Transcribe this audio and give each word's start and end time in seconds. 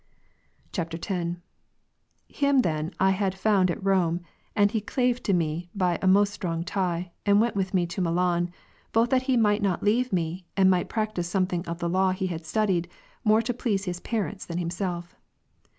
[X.] 0.75 0.89
16. 0.93 1.43
Him 2.27 2.61
then 2.63 2.91
I 2.99 3.11
had 3.11 3.35
found 3.35 3.69
at 3.69 3.83
Rome, 3.85 4.21
and 4.55 4.71
he 4.71 4.81
clave 4.81 5.21
to 5.21 5.31
me 5.31 5.69
by 5.75 5.99
a 6.01 6.07
most 6.07 6.33
strong 6.33 6.63
tie, 6.63 7.11
and 7.23 7.39
went 7.39 7.55
with 7.55 7.75
me 7.75 7.85
to 7.85 8.01
Milan, 8.01 8.49
both 8.93 9.11
that 9.11 9.21
he 9.29 9.37
might 9.37 9.61
not 9.61 9.83
leave 9.83 10.11
me, 10.11 10.47
and 10.57 10.71
might 10.71 10.89
practise 10.89 11.29
something 11.29 11.63
of 11.67 11.77
the 11.77 11.87
law 11.87 12.13
he 12.13 12.25
had 12.25 12.47
studied, 12.47 12.89
more 13.23 13.43
to 13.43 13.53
please 13.53 13.85
his 13.85 13.99
parents, 13.99 14.43
than 14.43 14.57
himself. 14.57 15.13